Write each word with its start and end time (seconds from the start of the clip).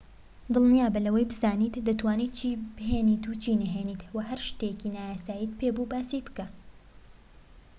دڵنیابە 0.53 0.99
لەوەی 1.05 1.29
بزانیت 1.31 1.75
دەتوانیت 1.87 2.31
چی 2.39 2.49
بێنیت 2.77 3.23
و 3.27 3.33
چی 3.43 3.53
نەهێنیت 3.61 4.01
و 4.15 4.17
هەر 4.27 4.39
شتێکی 4.47 4.91
نایاساییت 4.95 5.51
پێبوو 5.59 5.89
باسی 5.91 6.21
بکە 6.27 6.45